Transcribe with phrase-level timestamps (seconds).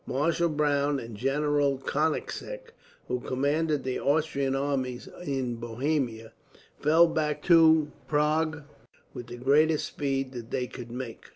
[0.07, 2.73] Marshal Browne and General Konigseck,
[3.07, 6.31] who commanded the Austrian armies in Bohemia,
[6.79, 8.63] fell back to Prague
[9.13, 11.25] with the greatest speed that they could make.